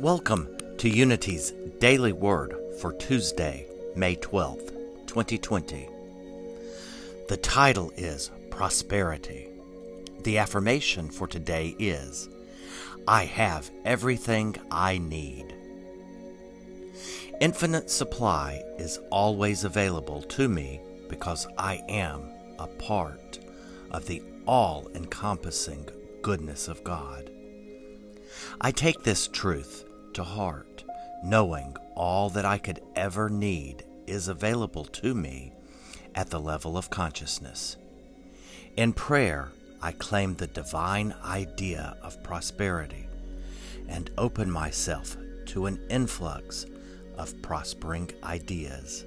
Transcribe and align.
Welcome 0.00 0.48
to 0.78 0.88
Unity's 0.88 1.52
Daily 1.78 2.14
Word 2.14 2.56
for 2.80 2.94
Tuesday, 2.94 3.66
May 3.94 4.16
12th, 4.16 4.70
2020. 5.06 5.90
The 7.28 7.36
title 7.36 7.92
is 7.98 8.30
Prosperity. 8.48 9.50
The 10.22 10.38
affirmation 10.38 11.10
for 11.10 11.26
today 11.26 11.76
is 11.78 12.30
I 13.06 13.26
have 13.26 13.70
everything 13.84 14.56
I 14.70 14.96
need. 14.96 15.54
Infinite 17.42 17.90
supply 17.90 18.62
is 18.78 19.00
always 19.10 19.64
available 19.64 20.22
to 20.22 20.48
me 20.48 20.80
because 21.10 21.46
I 21.58 21.84
am 21.90 22.22
a 22.58 22.68
part 22.68 23.38
of 23.90 24.06
the 24.06 24.22
all 24.46 24.88
encompassing 24.94 25.90
goodness 26.22 26.68
of 26.68 26.82
God. 26.84 27.30
I 28.62 28.70
take 28.70 29.02
this 29.02 29.28
truth 29.28 29.84
to 30.14 30.24
heart, 30.24 30.84
knowing 31.22 31.76
all 31.94 32.30
that 32.30 32.44
I 32.44 32.58
could 32.58 32.80
ever 32.96 33.28
need 33.28 33.84
is 34.06 34.28
available 34.28 34.84
to 34.84 35.14
me 35.14 35.52
at 36.14 36.30
the 36.30 36.40
level 36.40 36.76
of 36.76 36.90
consciousness. 36.90 37.76
In 38.76 38.92
prayer, 38.92 39.50
I 39.82 39.92
claim 39.92 40.34
the 40.34 40.46
divine 40.46 41.14
idea 41.24 41.96
of 42.02 42.22
prosperity 42.22 43.08
and 43.88 44.10
open 44.18 44.50
myself 44.50 45.16
to 45.46 45.66
an 45.66 45.80
influx 45.88 46.66
of 47.16 47.40
prospering 47.42 48.10
ideas. 48.22 49.04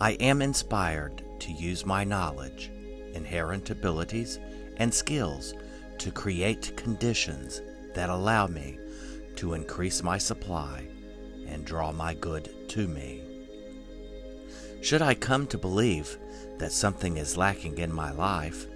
I 0.00 0.12
am 0.12 0.42
inspired 0.42 1.22
to 1.40 1.52
use 1.52 1.86
my 1.86 2.04
knowledge, 2.04 2.70
inherent 3.14 3.70
abilities, 3.70 4.38
and 4.76 4.92
skills 4.92 5.54
to 5.98 6.10
create 6.12 6.76
conditions 6.76 7.62
that 7.94 8.10
allow 8.10 8.46
me 8.46 8.78
to 9.38 9.54
increase 9.54 10.02
my 10.02 10.18
supply 10.18 10.84
and 11.46 11.64
draw 11.64 11.92
my 11.92 12.12
good 12.12 12.68
to 12.68 12.88
me. 12.88 13.22
Should 14.82 15.00
I 15.00 15.14
come 15.14 15.46
to 15.46 15.56
believe 15.56 16.18
that 16.58 16.72
something 16.72 17.16
is 17.18 17.36
lacking 17.36 17.78
in 17.78 17.92
my 17.94 18.10
life, 18.10 18.66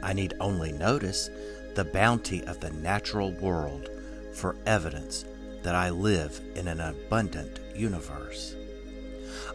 I 0.00 0.12
need 0.12 0.34
only 0.38 0.70
notice 0.70 1.28
the 1.74 1.84
bounty 1.84 2.44
of 2.44 2.60
the 2.60 2.70
natural 2.70 3.32
world 3.32 3.90
for 4.32 4.54
evidence 4.64 5.24
that 5.64 5.74
I 5.74 5.90
live 5.90 6.40
in 6.54 6.68
an 6.68 6.80
abundant 6.80 7.58
universe. 7.74 8.54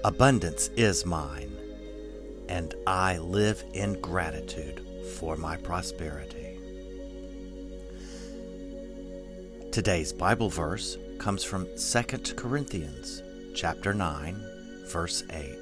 Abundance 0.04 0.70
is 0.76 1.06
mine, 1.06 1.56
and 2.50 2.76
I 2.86 3.20
live 3.20 3.64
in 3.74 4.02
gratitude 4.02 4.86
for 5.18 5.38
my 5.38 5.56
prosperity. 5.56 6.53
Today's 9.74 10.14
Bible 10.14 10.50
verse 10.52 11.00
comes 11.18 11.44
from 11.44 11.68
2 11.76 12.04
Corinthians 12.36 13.24
chapter 13.56 13.92
9 13.92 14.36
verse 14.86 15.24
8. 15.32 15.58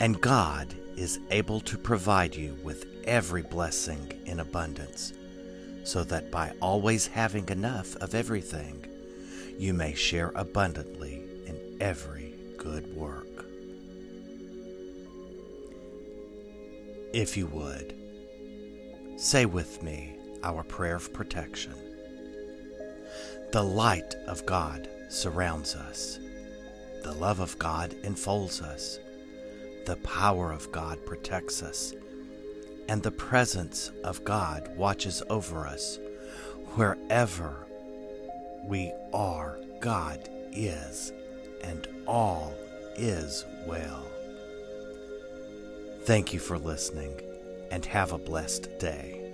And 0.00 0.20
God 0.20 0.74
is 0.98 1.18
able 1.30 1.58
to 1.60 1.78
provide 1.78 2.36
you 2.36 2.54
with 2.62 2.84
every 3.04 3.40
blessing 3.40 4.12
in 4.26 4.40
abundance, 4.40 5.14
so 5.84 6.04
that 6.04 6.30
by 6.30 6.52
always 6.60 7.06
having 7.06 7.48
enough 7.48 7.96
of 7.96 8.14
everything, 8.14 8.84
you 9.58 9.72
may 9.72 9.94
share 9.94 10.32
abundantly 10.34 11.24
in 11.46 11.78
every 11.80 12.34
good 12.58 12.94
work. 12.94 13.46
If 17.14 17.38
you 17.38 17.46
would, 17.46 17.94
say 19.16 19.46
with 19.46 19.82
me 19.82 20.12
our 20.46 20.62
prayer 20.62 20.94
of 20.94 21.12
protection. 21.12 21.74
The 23.50 23.64
light 23.64 24.14
of 24.28 24.46
God 24.46 24.88
surrounds 25.08 25.74
us. 25.74 26.20
The 27.02 27.14
love 27.14 27.40
of 27.40 27.58
God 27.58 27.96
enfolds 28.04 28.62
us. 28.62 29.00
The 29.86 29.96
power 29.96 30.52
of 30.52 30.70
God 30.70 31.04
protects 31.04 31.64
us. 31.64 31.94
And 32.88 33.02
the 33.02 33.10
presence 33.10 33.90
of 34.04 34.22
God 34.24 34.70
watches 34.76 35.20
over 35.28 35.66
us. 35.66 35.98
Wherever 36.76 37.66
we 38.64 38.92
are, 39.12 39.58
God 39.80 40.28
is, 40.52 41.12
and 41.64 41.88
all 42.06 42.54
is 42.94 43.44
well. 43.66 44.06
Thank 46.04 46.32
you 46.32 46.38
for 46.38 46.56
listening, 46.56 47.20
and 47.72 47.84
have 47.84 48.12
a 48.12 48.18
blessed 48.18 48.78
day. 48.78 49.25